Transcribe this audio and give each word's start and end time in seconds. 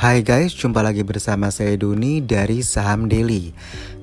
Hai 0.00 0.24
guys, 0.24 0.56
jumpa 0.56 0.80
lagi 0.80 1.04
bersama 1.04 1.52
saya 1.52 1.76
Duni 1.76 2.24
dari 2.24 2.64
Saham 2.64 3.04
Daily. 3.04 3.52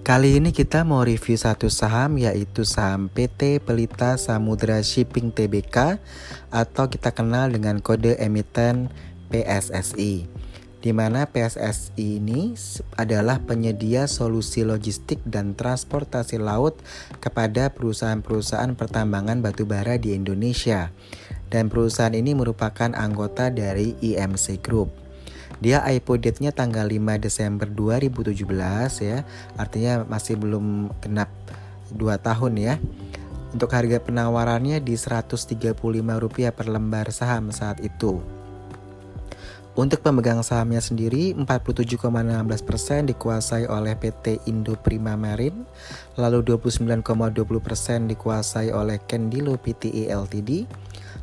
Kali 0.06 0.38
ini 0.38 0.54
kita 0.54 0.86
mau 0.86 1.02
review 1.02 1.34
satu 1.34 1.74
saham 1.74 2.22
yaitu 2.22 2.62
saham 2.70 3.10
PT 3.10 3.58
Pelita 3.66 4.14
Samudra 4.22 4.78
Shipping 4.86 5.34
Tbk 5.34 5.98
atau 6.54 6.86
kita 6.86 7.10
kenal 7.18 7.50
dengan 7.50 7.82
kode 7.82 8.14
emiten 8.22 8.94
PSSI. 9.34 10.30
Di 10.86 10.92
mana 10.94 11.26
PSSI 11.26 12.22
ini 12.22 12.54
adalah 12.94 13.42
penyedia 13.42 14.06
solusi 14.06 14.62
logistik 14.62 15.18
dan 15.26 15.58
transportasi 15.58 16.38
laut 16.38 16.78
kepada 17.18 17.74
perusahaan-perusahaan 17.74 18.78
pertambangan 18.78 19.42
batubara 19.42 19.98
di 19.98 20.14
Indonesia. 20.14 20.94
Dan 21.50 21.74
perusahaan 21.74 22.14
ini 22.14 22.38
merupakan 22.38 22.94
anggota 22.94 23.50
dari 23.50 23.98
IMC 23.98 24.62
Group. 24.62 25.07
Dia 25.58 25.82
IPO 25.82 26.22
date-nya 26.22 26.54
tanggal 26.54 26.86
5 26.86 27.18
Desember 27.18 27.66
2017 27.66 28.46
ya. 29.02 29.26
Artinya 29.58 30.06
masih 30.06 30.38
belum 30.38 30.94
genap 31.02 31.34
2 31.94 32.18
tahun 32.22 32.54
ya. 32.62 32.76
Untuk 33.56 33.72
harga 33.72 33.98
penawarannya 34.04 34.84
di 34.84 34.94
Rp135 34.94 36.52
per 36.52 36.68
lembar 36.68 37.10
saham 37.10 37.50
saat 37.50 37.80
itu. 37.80 38.20
Untuk 39.78 40.02
pemegang 40.02 40.42
sahamnya 40.42 40.82
sendiri 40.82 41.38
47,16% 41.38 43.14
dikuasai 43.14 43.70
oleh 43.70 43.94
PT 43.94 44.50
Indo 44.50 44.74
Prima 44.74 45.14
Marine, 45.14 45.70
lalu 46.18 46.42
29,20% 46.42 48.10
dikuasai 48.10 48.74
oleh 48.74 48.98
Kendilo 49.06 49.54
Pte 49.62 50.10
Ltd, 50.10 50.66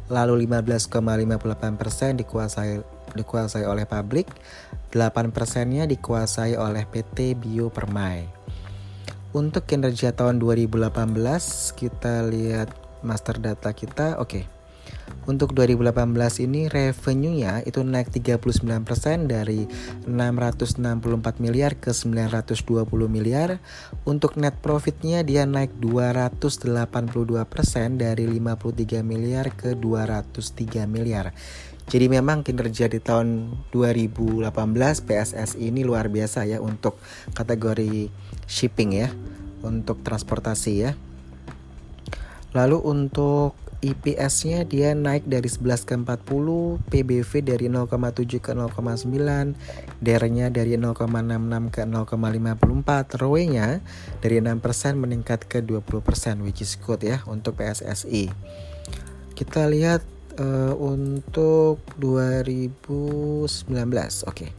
lalu 0.07 0.46
15,58% 0.46 2.23
dikuasai 2.23 2.93
dikuasai 3.15 3.65
oleh 3.65 3.87
pabrik, 3.88 4.29
8 4.90 5.34
persennya 5.34 5.87
dikuasai 5.87 6.59
oleh 6.59 6.87
PT 6.87 7.38
Bio 7.38 7.71
Permai. 7.71 8.26
Untuk 9.34 9.66
kinerja 9.66 10.15
tahun 10.15 10.38
2018 10.38 10.95
kita 11.74 12.23
lihat 12.30 12.71
master 13.02 13.43
data 13.43 13.74
kita, 13.74 14.23
oke. 14.23 14.30
Okay. 14.30 14.45
Untuk 15.24 15.56
2018 15.56 16.45
ini 16.45 16.68
revenue-nya 16.68 17.65
itu 17.65 17.80
naik 17.80 18.12
39% 18.12 19.24
dari 19.24 19.65
664 20.04 21.40
miliar 21.40 21.80
ke 21.80 21.96
920 21.96 22.84
miliar. 23.09 23.56
Untuk 24.04 24.37
net 24.37 24.60
profit-nya 24.60 25.24
dia 25.24 25.49
naik 25.49 25.80
282% 25.80 26.68
dari 27.96 28.24
53 28.28 29.01
miliar 29.01 29.49
ke 29.56 29.73
203 29.73 30.84
miliar. 30.84 31.32
Jadi 31.85 32.07
memang 32.09 32.40
kinerja 32.40 32.88
di 32.88 32.99
tahun 32.99 33.60
2018 33.71 34.49
PSS 35.04 35.60
ini 35.60 35.85
luar 35.85 36.09
biasa 36.09 36.49
ya 36.49 36.59
untuk 36.65 36.96
kategori 37.37 38.09
shipping 38.49 38.90
ya, 38.96 39.13
untuk 39.60 40.01
transportasi 40.01 40.73
ya. 40.80 40.93
Lalu 42.55 42.79
untuk 42.80 43.59
IPS-nya 43.85 44.65
dia 44.65 44.96
naik 44.96 45.29
dari 45.29 45.45
11 45.45 45.85
ke 45.85 45.93
40, 45.93 46.80
PBV 46.88 47.30
dari 47.45 47.68
0,7 47.68 48.40
ke 48.40 48.57
0,9, 48.57 49.52
DER-nya 50.01 50.49
dari 50.49 50.80
0,66 50.80 51.68
ke 51.68 51.82
0,54, 51.85 53.21
ROE-nya 53.21 53.85
dari 54.24 54.40
6% 54.40 54.96
meningkat 54.96 55.45
ke 55.45 55.60
20%, 55.60 56.40
which 56.40 56.65
is 56.65 56.80
good 56.80 57.05
ya 57.05 57.21
untuk 57.29 57.60
PSSI. 57.60 58.32
Kita 59.37 59.68
lihat 59.68 60.13
uh, 60.38 60.74
untuk 60.79 61.82
2019. 61.99 63.71
Oke. 63.74 64.31
Okay. 64.31 64.50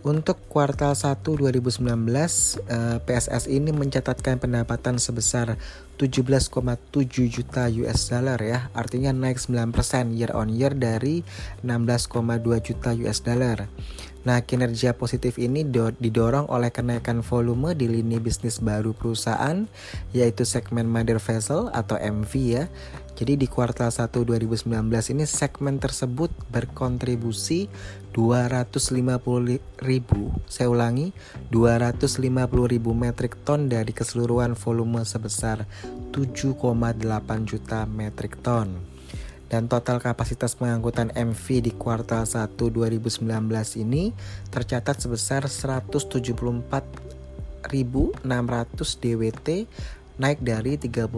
Untuk 0.00 0.40
kuartal 0.48 0.96
1 0.96 1.20
2019, 1.20 1.84
uh, 1.84 2.98
PSS 3.04 3.44
ini 3.52 3.68
mencatatkan 3.68 4.40
pendapatan 4.40 4.96
sebesar 4.96 5.60
17,7 6.00 6.64
juta 7.28 7.68
US 7.68 8.08
dollar 8.08 8.40
ya. 8.40 8.72
Artinya 8.72 9.12
naik 9.12 9.36
9% 9.36 10.16
year 10.16 10.32
on 10.32 10.48
year 10.48 10.72
dari 10.72 11.20
16,2 11.60 12.16
juta 12.64 12.96
US 13.04 13.20
dollar. 13.20 13.68
Nah, 14.20 14.44
kinerja 14.44 14.96
positif 14.96 15.36
ini 15.40 15.64
didorong 15.96 16.48
oleh 16.48 16.72
kenaikan 16.72 17.20
volume 17.20 17.76
di 17.76 17.88
lini 17.88 18.16
bisnis 18.20 18.60
baru 18.60 18.96
perusahaan 18.96 19.64
yaitu 20.12 20.44
segmen 20.48 20.88
mother 20.88 21.20
vessel 21.20 21.72
atau 21.72 21.96
MV 21.96 22.32
ya 22.36 22.64
jadi 23.20 23.36
di 23.36 23.52
kuartal 23.52 23.92
1 23.92 24.16
2019 24.16 24.64
ini 25.12 25.28
segmen 25.28 25.76
tersebut 25.76 26.32
berkontribusi 26.48 27.68
250 28.16 29.60
ribu, 29.84 30.32
saya 30.48 30.72
ulangi 30.72 31.12
250 31.52 32.16
ribu 32.64 32.96
metrik 32.96 33.36
ton 33.44 33.68
dari 33.68 33.92
keseluruhan 33.92 34.56
volume 34.56 35.04
sebesar 35.04 35.68
7,8 36.12 37.46
juta 37.46 37.86
metrik 37.86 38.42
ton. 38.42 38.90
Dan 39.50 39.66
total 39.66 39.98
kapasitas 39.98 40.54
pengangkutan 40.54 41.10
MV 41.10 41.42
di 41.58 41.74
kuartal 41.74 42.22
1 42.22 42.54
2019 42.54 43.26
ini 43.82 44.14
tercatat 44.46 45.02
sebesar 45.02 45.50
174.600 45.50 46.62
DWT 49.02 49.48
naik 50.20 50.44
dari 50.44 50.76
31.000 50.76 51.08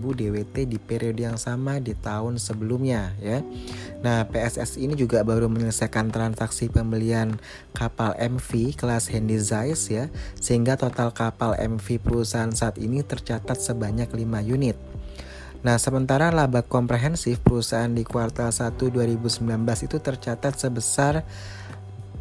DWT 0.00 0.56
di 0.64 0.80
periode 0.80 1.20
yang 1.20 1.36
sama 1.36 1.76
di 1.76 1.92
tahun 1.92 2.40
sebelumnya 2.40 3.12
ya. 3.20 3.44
Nah, 4.00 4.24
PSS 4.32 4.80
ini 4.80 4.96
juga 4.96 5.20
baru 5.20 5.52
menyelesaikan 5.52 6.08
transaksi 6.08 6.72
pembelian 6.72 7.36
kapal 7.76 8.16
MV 8.16 8.80
kelas 8.80 9.12
Handysize 9.12 9.92
ya, 9.92 10.08
sehingga 10.40 10.80
total 10.80 11.12
kapal 11.12 11.52
MV 11.60 11.84
perusahaan 12.00 12.48
saat 12.48 12.80
ini 12.80 13.04
tercatat 13.04 13.60
sebanyak 13.60 14.08
5 14.08 14.24
unit. 14.48 14.80
Nah, 15.60 15.76
sementara 15.76 16.30
laba 16.30 16.62
komprehensif 16.64 17.42
perusahaan 17.44 17.90
di 17.90 18.08
kuartal 18.08 18.54
1 18.54 18.78
2019 18.88 19.44
itu 19.84 20.00
tercatat 20.00 20.56
sebesar 20.56 21.26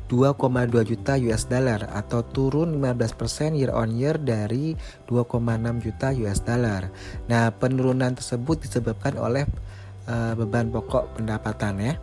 2,2 0.05 0.69
juta 0.85 1.17
US 1.17 1.49
dollar 1.49 1.89
atau 1.89 2.21
turun 2.21 2.77
15% 2.77 3.57
year 3.57 3.73
on 3.73 3.93
year 3.97 4.21
dari 4.21 4.77
2,6 5.09 5.85
juta 5.85 6.13
US 6.25 6.39
dollar. 6.45 6.93
Nah, 7.25 7.49
penurunan 7.55 8.13
tersebut 8.13 8.61
disebabkan 8.61 9.17
oleh 9.17 9.49
uh, 10.05 10.33
beban 10.37 10.69
pokok 10.69 11.17
pendapatan 11.17 11.75
ya. 11.81 11.95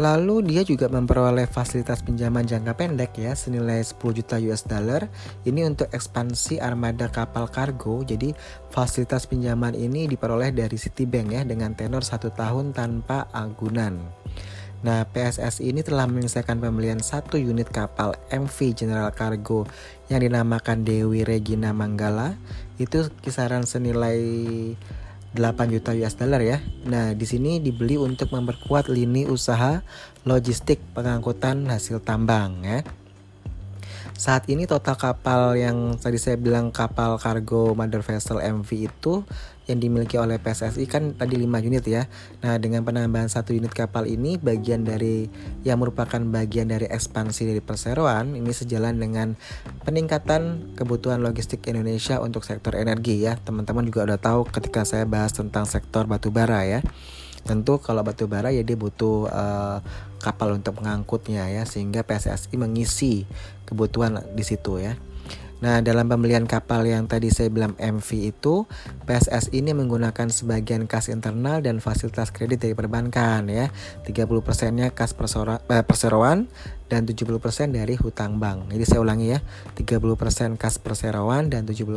Lalu 0.00 0.48
dia 0.48 0.64
juga 0.64 0.88
memperoleh 0.88 1.44
fasilitas 1.44 2.00
pinjaman 2.00 2.48
jangka 2.48 2.72
pendek 2.80 3.12
ya 3.20 3.36
senilai 3.36 3.84
10 3.84 4.00
juta 4.00 4.40
US 4.40 4.64
dollar. 4.64 5.04
Ini 5.44 5.68
untuk 5.68 5.92
ekspansi 5.92 6.64
armada 6.64 7.12
kapal 7.12 7.44
kargo. 7.52 8.00
Jadi 8.00 8.32
fasilitas 8.72 9.28
pinjaman 9.28 9.76
ini 9.76 10.08
diperoleh 10.08 10.48
dari 10.56 10.80
Citibank 10.80 11.28
ya 11.36 11.42
dengan 11.44 11.76
tenor 11.76 12.08
satu 12.08 12.32
tahun 12.32 12.72
tanpa 12.72 13.28
agunan. 13.36 14.00
Nah, 14.82 15.06
PSS 15.06 15.62
ini 15.62 15.86
telah 15.86 16.10
menyelesaikan 16.10 16.58
pembelian 16.58 16.98
satu 16.98 17.38
unit 17.38 17.70
kapal 17.70 18.18
MV 18.34 18.56
General 18.74 19.14
Cargo 19.14 19.62
yang 20.10 20.26
dinamakan 20.26 20.82
Dewi 20.82 21.22
Regina 21.22 21.70
Manggala. 21.70 22.34
Itu 22.82 23.06
kisaran 23.22 23.62
senilai 23.62 24.18
8 25.38 25.72
juta 25.72 25.94
US 25.96 26.18
dollar 26.18 26.42
ya. 26.42 26.58
Nah, 26.84 27.14
di 27.14 27.24
sini 27.24 27.62
dibeli 27.62 27.94
untuk 27.94 28.34
memperkuat 28.34 28.90
lini 28.90 29.24
usaha 29.24 29.80
logistik 30.26 30.82
pengangkutan 30.92 31.70
hasil 31.70 32.02
tambang 32.02 32.66
ya. 32.66 32.82
Saat 34.12 34.46
ini 34.52 34.70
total 34.70 34.94
kapal 34.94 35.58
yang 35.58 35.98
tadi 35.98 36.20
saya 36.20 36.38
bilang 36.38 36.70
kapal 36.70 37.18
kargo 37.18 37.74
mother 37.74 38.04
vessel 38.04 38.38
MV 38.38 38.70
itu 38.70 39.26
yang 39.70 39.78
dimiliki 39.78 40.18
oleh 40.18 40.42
PSSI 40.42 40.90
kan 40.90 41.14
tadi 41.14 41.38
5 41.38 41.46
unit 41.62 41.84
ya. 41.86 42.10
Nah, 42.42 42.58
dengan 42.58 42.82
penambahan 42.82 43.30
satu 43.30 43.54
unit 43.54 43.70
kapal 43.70 44.10
ini 44.10 44.36
bagian 44.36 44.82
dari 44.82 45.30
yang 45.62 45.78
merupakan 45.78 46.18
bagian 46.18 46.66
dari 46.66 46.90
ekspansi 46.90 47.46
dari 47.46 47.62
perseroan 47.62 48.34
ini 48.34 48.50
sejalan 48.50 48.98
dengan 48.98 49.38
peningkatan 49.86 50.74
kebutuhan 50.74 51.22
logistik 51.22 51.62
Indonesia 51.70 52.18
untuk 52.18 52.42
sektor 52.42 52.74
energi 52.74 53.22
ya. 53.22 53.38
Teman-teman 53.38 53.86
juga 53.86 54.06
udah 54.06 54.18
tahu 54.18 54.50
ketika 54.50 54.82
saya 54.82 55.06
bahas 55.06 55.30
tentang 55.30 55.66
sektor 55.66 56.10
batubara 56.10 56.66
ya. 56.66 56.82
Tentu 57.42 57.82
kalau 57.82 58.06
batu 58.06 58.30
bara 58.30 58.54
ya 58.54 58.62
dia 58.62 58.78
butuh 58.78 59.26
uh, 59.28 59.78
kapal 60.22 60.54
untuk 60.54 60.78
mengangkutnya 60.78 61.50
ya 61.50 61.66
sehingga 61.66 62.06
PSSI 62.06 62.54
mengisi 62.54 63.26
kebutuhan 63.66 64.22
di 64.34 64.44
situ 64.46 64.78
ya. 64.78 64.94
Nah, 65.62 65.78
dalam 65.78 66.10
pembelian 66.10 66.42
kapal 66.42 66.82
yang 66.82 67.06
tadi 67.06 67.30
saya 67.30 67.46
bilang 67.46 67.78
MV 67.78 68.34
itu, 68.34 68.66
PSS 69.06 69.54
ini 69.54 69.70
menggunakan 69.70 70.26
sebagian 70.26 70.90
kas 70.90 71.06
internal 71.06 71.62
dan 71.62 71.78
fasilitas 71.78 72.34
kredit 72.34 72.66
dari 72.66 72.74
perbankan 72.74 73.46
ya. 73.46 73.70
30%-nya 74.02 74.90
kas 74.90 75.14
eh, 75.14 75.84
perseroan 75.86 76.50
dan 76.90 77.06
70% 77.06 77.38
dari 77.78 77.94
hutang 77.94 78.42
bank. 78.42 78.74
Jadi 78.74 78.84
saya 78.90 79.06
ulangi 79.06 79.38
ya, 79.38 79.40
30% 79.78 80.58
kas 80.58 80.82
perseroan 80.82 81.46
dan 81.46 81.62
70% 81.62 81.94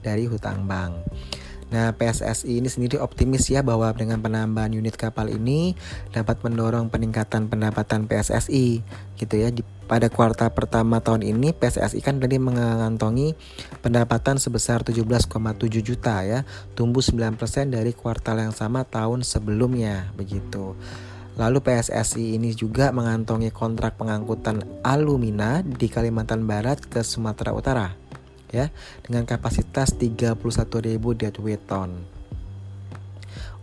dari 0.00 0.24
hutang 0.24 0.64
bank. 0.64 0.96
Nah, 1.68 1.92
PSSI 1.92 2.64
ini 2.64 2.68
sendiri 2.72 2.96
optimis 2.96 3.52
ya 3.52 3.60
bahwa 3.60 3.92
dengan 3.92 4.24
penambahan 4.24 4.72
unit 4.72 4.96
kapal 4.96 5.28
ini 5.28 5.76
dapat 6.16 6.40
mendorong 6.40 6.88
peningkatan 6.88 7.52
pendapatan 7.52 8.08
PSSI 8.08 8.80
gitu 9.20 9.34
ya. 9.36 9.52
Di, 9.52 9.60
pada 9.84 10.08
kuartal 10.08 10.48
pertama 10.56 11.04
tahun 11.04 11.28
ini 11.28 11.52
PSSI 11.52 12.00
kan 12.00 12.24
tadi 12.24 12.40
mengantongi 12.40 13.36
pendapatan 13.84 14.40
sebesar 14.40 14.80
17,7 14.80 15.28
juta 15.84 16.24
ya, 16.24 16.48
tumbuh 16.72 17.04
9% 17.04 17.36
dari 17.68 17.92
kuartal 17.92 18.48
yang 18.48 18.56
sama 18.56 18.88
tahun 18.88 19.20
sebelumnya 19.20 20.08
begitu. 20.16 20.72
Lalu 21.36 21.62
PSSI 21.62 22.34
ini 22.40 22.50
juga 22.56 22.90
mengantongi 22.90 23.52
kontrak 23.52 23.94
pengangkutan 24.00 24.64
alumina 24.82 25.62
di 25.62 25.86
Kalimantan 25.86 26.48
Barat 26.48 26.82
ke 26.82 27.04
Sumatera 27.04 27.54
Utara 27.54 28.07
ya 28.52 28.72
dengan 29.04 29.24
kapasitas 29.28 29.96
31.000 29.96 30.38
deadweight 30.96 31.64
ton. 31.68 32.18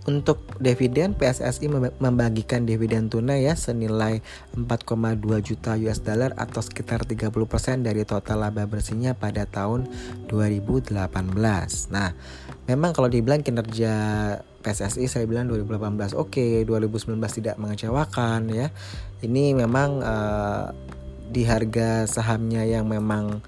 Untuk 0.06 0.38
dividen 0.62 1.18
PSSI 1.18 1.66
membagikan 1.98 2.62
dividen 2.62 3.10
tunai 3.10 3.50
ya 3.50 3.58
senilai 3.58 4.22
4,2 4.54 4.94
juta 5.42 5.74
US 5.82 6.06
dollar 6.06 6.30
atau 6.38 6.62
sekitar 6.62 7.10
30% 7.10 7.34
dari 7.82 8.06
total 8.06 8.46
laba 8.46 8.70
bersihnya 8.70 9.18
pada 9.18 9.50
tahun 9.50 9.90
2018. 10.30 10.94
Nah, 11.90 12.14
memang 12.70 12.94
kalau 12.94 13.10
dibilang 13.10 13.42
kinerja 13.42 13.94
PSSI 14.62 15.10
saya 15.10 15.26
bilang 15.26 15.50
2018 15.50 16.14
oke, 16.14 16.38
okay, 16.38 16.62
2019 16.70 17.18
tidak 17.42 17.58
mengecewakan 17.58 18.54
ya. 18.54 18.70
Ini 19.26 19.58
memang 19.58 20.06
uh, 20.06 20.70
di 21.34 21.50
harga 21.50 22.06
sahamnya 22.06 22.62
yang 22.62 22.86
memang 22.86 23.42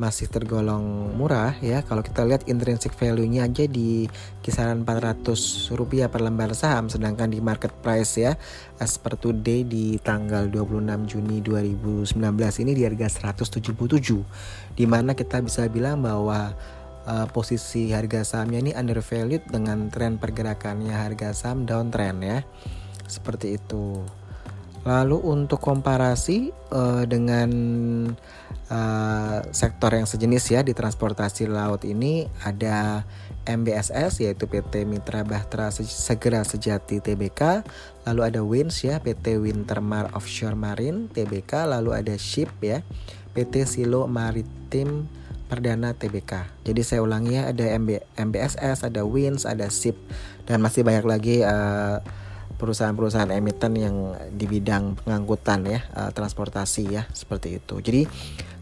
masih 0.00 0.28
tergolong 0.28 1.12
murah 1.12 1.52
ya. 1.60 1.84
Kalau 1.84 2.00
kita 2.00 2.24
lihat 2.24 2.48
intrinsic 2.48 2.96
value-nya 2.96 3.44
aja 3.44 3.68
di 3.68 4.08
kisaran 4.40 4.88
400 4.88 5.72
rupiah 5.76 6.08
per 6.08 6.24
lembar 6.24 6.56
saham 6.56 6.88
sedangkan 6.88 7.28
di 7.28 7.44
market 7.44 7.70
price 7.84 8.16
ya 8.16 8.32
as 8.80 8.96
per 8.96 9.20
today 9.20 9.62
di 9.62 10.00
tanggal 10.00 10.48
26 10.48 11.12
Juni 11.12 11.38
2019 11.44 12.16
ini 12.64 12.72
di 12.72 12.82
harga 12.88 13.06
177 13.36 13.68
di 14.74 14.84
mana 14.88 15.12
kita 15.12 15.44
bisa 15.44 15.68
bilang 15.68 16.00
bahwa 16.00 16.56
uh, 17.06 17.26
posisi 17.30 17.92
harga 17.92 18.24
sahamnya 18.24 18.58
ini 18.64 18.72
undervalued 18.72 19.44
dengan 19.46 19.92
tren 19.92 20.16
pergerakannya 20.16 20.92
harga 20.92 21.36
saham 21.36 21.68
downtrend 21.68 22.20
ya. 22.24 22.38
Seperti 23.06 23.60
itu 23.60 24.00
Lalu 24.82 25.14
untuk 25.22 25.62
komparasi 25.62 26.50
uh, 26.74 27.06
dengan 27.06 27.50
uh, 28.66 29.38
sektor 29.54 29.94
yang 29.94 30.10
sejenis 30.10 30.44
ya 30.50 30.60
di 30.66 30.74
transportasi 30.74 31.46
laut 31.46 31.86
ini 31.86 32.26
ada 32.42 33.06
MBSS 33.46 34.22
yaitu 34.22 34.50
PT 34.50 34.82
Mitra 34.86 35.22
Bahtera 35.22 35.70
Segera 35.70 36.42
Sejati 36.42 36.98
TBK, 36.98 37.62
lalu 38.10 38.20
ada 38.26 38.40
WINS 38.42 38.86
ya 38.86 38.98
PT 38.98 39.38
Wintermar 39.38 40.10
Offshore 40.14 40.58
Marine 40.58 41.06
TBK, 41.10 41.66
lalu 41.70 41.94
ada 41.94 42.14
SHIP 42.14 42.50
ya 42.62 42.78
PT 43.34 43.66
Silo 43.66 44.06
Maritim 44.06 45.06
Perdana 45.50 45.92
TBK. 45.92 46.64
Jadi 46.64 46.80
saya 46.80 47.04
ulangi 47.04 47.36
ya 47.36 47.52
ada 47.52 47.76
MB, 47.76 48.16
MBSS, 48.16 48.88
ada 48.88 49.04
WINS, 49.04 49.44
ada 49.44 49.68
SHIP. 49.68 49.98
Dan 50.48 50.64
masih 50.64 50.80
banyak 50.80 51.04
lagi 51.04 51.36
uh, 51.44 52.00
perusahaan-perusahaan 52.62 53.34
emiten 53.34 53.74
yang 53.74 53.96
di 54.30 54.46
bidang 54.46 54.94
pengangkutan 55.02 55.66
ya 55.66 55.82
uh, 55.98 56.14
transportasi 56.14 56.94
ya 56.94 57.02
seperti 57.10 57.58
itu. 57.58 57.82
Jadi 57.82 58.06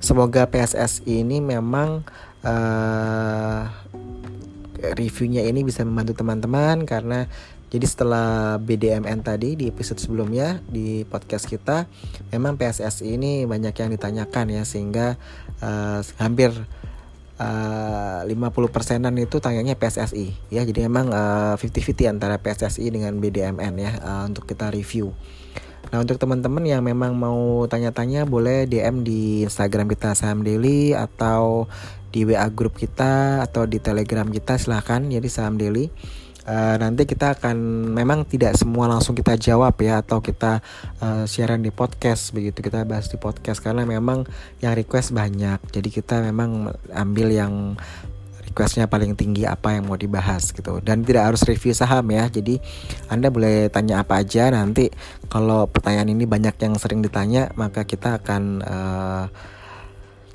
semoga 0.00 0.48
PSSI 0.48 1.20
ini 1.20 1.44
memang 1.44 2.00
uh, 2.40 3.62
reviewnya 4.96 5.44
ini 5.44 5.60
bisa 5.60 5.84
membantu 5.84 6.16
teman-teman 6.16 6.88
karena 6.88 7.28
jadi 7.70 7.86
setelah 7.86 8.58
BDMN 8.58 9.22
tadi 9.22 9.54
di 9.54 9.70
episode 9.70 10.02
sebelumnya 10.02 10.58
di 10.66 11.06
podcast 11.06 11.46
kita 11.46 11.86
memang 12.34 12.58
PSSI 12.58 13.14
ini 13.14 13.46
banyak 13.46 13.76
yang 13.76 13.94
ditanyakan 13.94 14.50
ya 14.50 14.62
sehingga 14.66 15.14
uh, 15.62 16.02
hampir 16.18 16.50
uh, 17.40 18.20
50 18.28 18.68
persenan 18.68 19.16
itu 19.16 19.40
tayangnya 19.40 19.74
PSSI 19.74 20.52
ya 20.52 20.62
jadi 20.62 20.86
memang 20.86 21.08
uh, 21.10 21.56
50-50 21.56 22.12
antara 22.12 22.36
PSSI 22.36 22.92
dengan 22.92 23.16
BDMN 23.16 23.74
ya 23.80 23.92
uh, 24.04 24.22
untuk 24.28 24.44
kita 24.44 24.68
review. 24.68 25.16
Nah 25.90 26.04
untuk 26.04 26.20
teman-teman 26.20 26.62
yang 26.62 26.84
memang 26.84 27.16
mau 27.16 27.64
tanya-tanya 27.66 28.28
boleh 28.28 28.68
DM 28.68 29.02
di 29.02 29.42
Instagram 29.48 29.90
kita 29.90 30.14
Saham 30.14 30.44
Daily 30.46 30.94
atau 30.94 31.66
di 32.12 32.22
WA 32.26 32.46
grup 32.52 32.76
kita 32.78 33.42
atau 33.42 33.66
di 33.66 33.82
Telegram 33.82 34.28
kita 34.28 34.60
silahkan. 34.60 35.02
Jadi 35.02 35.26
Saham 35.26 35.58
Daily 35.58 35.90
uh, 36.46 36.76
nanti 36.80 37.04
kita 37.04 37.36
akan 37.36 37.56
memang 37.92 38.24
tidak 38.24 38.56
semua 38.56 38.88
langsung 38.88 39.12
kita 39.16 39.36
jawab 39.36 39.74
ya 39.80 40.00
atau 40.00 40.22
kita 40.22 40.64
uh, 41.02 41.24
siaran 41.28 41.60
di 41.60 41.72
podcast 41.74 42.32
begitu 42.32 42.60
kita 42.64 42.86
bahas 42.86 43.10
di 43.10 43.18
podcast. 43.18 43.60
Karena 43.60 43.84
memang 43.84 44.24
yang 44.62 44.72
request 44.76 45.12
banyak 45.12 45.60
jadi 45.72 45.88
kita 45.88 46.22
memang 46.24 46.72
ambil 46.94 47.28
yang 47.32 47.74
requestnya 48.50 48.90
paling 48.90 49.14
tinggi 49.14 49.46
apa 49.46 49.78
yang 49.78 49.86
mau 49.86 49.98
dibahas 49.98 50.50
gitu. 50.50 50.82
Dan 50.82 51.06
tidak 51.06 51.32
harus 51.32 51.42
review 51.46 51.70
saham 51.76 52.06
ya 52.10 52.26
jadi 52.26 52.58
anda 53.10 53.28
boleh 53.28 53.70
tanya 53.70 54.02
apa 54.02 54.22
aja. 54.22 54.48
Nanti 54.50 54.90
kalau 55.30 55.66
pertanyaan 55.70 56.10
ini 56.10 56.24
banyak 56.26 56.56
yang 56.58 56.74
sering 56.78 57.02
ditanya 57.02 57.52
maka 57.54 57.86
kita 57.86 58.18
akan 58.18 58.42
uh, 58.62 59.26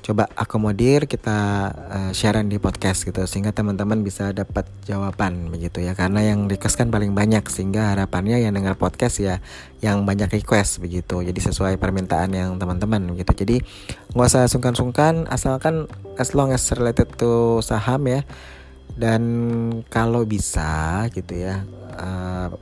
coba 0.06 0.30
akomodir 0.38 1.10
kita 1.10 1.38
uh, 1.74 2.12
sharean 2.14 2.46
di 2.46 2.62
podcast 2.62 3.02
gitu 3.02 3.26
sehingga 3.26 3.50
teman-teman 3.50 4.06
bisa 4.06 4.30
dapat 4.30 4.62
jawaban 4.86 5.50
begitu 5.50 5.82
ya. 5.82 5.98
Karena 5.98 6.22
yang 6.22 6.46
request 6.46 6.78
kan 6.78 6.94
paling 6.94 7.10
banyak 7.10 7.42
sehingga 7.50 7.90
harapannya 7.90 8.38
yang 8.38 8.54
dengar 8.54 8.78
podcast 8.78 9.18
ya 9.18 9.42
yang 9.82 10.06
banyak 10.06 10.30
request 10.30 10.78
begitu. 10.78 11.26
Jadi 11.26 11.40
sesuai 11.50 11.82
permintaan 11.82 12.30
yang 12.30 12.54
teman-teman 12.54 13.18
gitu 13.18 13.34
jadi 13.34 13.58
nggak 14.14 14.30
usah 14.30 14.46
sungkan-sungkan 14.46 15.26
asalkan 15.26 15.90
as 16.22 16.38
long 16.38 16.54
as 16.54 16.62
related 16.70 17.10
to 17.18 17.58
saham 17.66 18.06
ya. 18.06 18.22
Dan 18.94 19.22
kalau 19.90 20.22
bisa 20.22 21.04
gitu 21.10 21.34
ya 21.34 21.66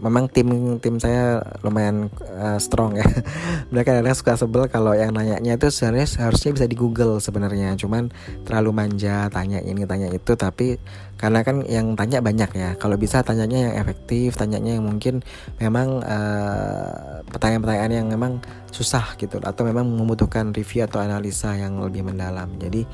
memang 0.00 0.30
tim 0.30 0.78
tim 0.80 0.96
saya 0.96 1.42
lumayan 1.60 2.10
uh, 2.36 2.58
strong 2.60 2.96
ya. 2.98 3.06
Mereka 3.72 4.00
kadang 4.00 4.16
suka 4.16 4.34
sebel 4.34 4.66
kalau 4.72 4.96
yang 4.96 5.12
nanyanya 5.12 5.54
itu 5.54 5.68
sebenarnya 5.70 6.08
harusnya 6.24 6.50
bisa 6.56 6.66
di 6.66 6.76
Google 6.76 7.20
sebenarnya. 7.20 7.76
Cuman 7.76 8.08
terlalu 8.48 8.70
manja 8.72 9.28
tanya 9.28 9.60
ini 9.60 9.84
tanya 9.84 10.08
itu. 10.10 10.32
Tapi 10.34 10.80
karena 11.20 11.46
kan 11.46 11.62
yang 11.68 11.94
tanya 11.94 12.24
banyak 12.24 12.50
ya. 12.56 12.70
Kalau 12.80 12.96
bisa 12.96 13.20
tanyanya 13.20 13.70
yang 13.70 13.74
efektif 13.80 14.34
tanyanya 14.40 14.80
yang 14.80 14.84
mungkin 14.88 15.20
memang 15.62 16.00
uh, 16.02 17.22
pertanyaan-pertanyaan 17.30 17.92
yang 17.92 18.08
memang 18.08 18.40
susah 18.72 19.14
gitu. 19.20 19.38
Atau 19.44 19.68
memang 19.68 19.86
membutuhkan 19.86 20.50
review 20.56 20.88
atau 20.88 21.04
analisa 21.04 21.54
yang 21.54 21.78
lebih 21.84 22.04
mendalam. 22.04 22.48
Jadi 22.56 22.88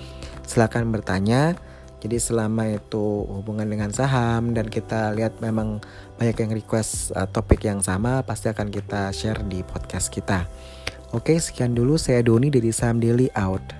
silakan 0.45 0.91
bertanya 0.91 1.55
jadi 2.01 2.17
selama 2.17 2.81
itu 2.81 3.29
hubungan 3.29 3.69
dengan 3.69 3.93
saham 3.93 4.57
dan 4.57 4.73
kita 4.73 5.13
lihat 5.13 5.37
memang 5.45 5.85
banyak 6.17 6.37
yang 6.37 6.53
request 6.57 7.13
uh, 7.13 7.29
topik 7.29 7.61
yang 7.65 7.85
sama, 7.85 8.25
pasti 8.25 8.49
akan 8.49 8.73
kita 8.73 9.13
share 9.13 9.45
di 9.45 9.61
podcast 9.61 10.09
kita. 10.09 10.49
Oke, 11.13 11.37
sekian 11.37 11.77
dulu 11.77 12.01
saya 12.01 12.25
Doni 12.25 12.49
dari 12.49 12.73
Saham 12.73 13.03
Daily 13.03 13.29
out. 13.37 13.80